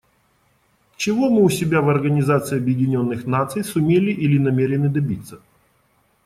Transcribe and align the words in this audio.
Чего 0.97 1.29
мы 1.29 1.43
у 1.43 1.49
себя 1.49 1.81
в 1.83 1.87
Организации 1.89 2.57
Объединенных 2.57 3.27
Наций 3.27 3.63
сумели 3.63 4.11
или 4.11 4.39
намерены 4.39 4.89
добиться? 4.89 5.39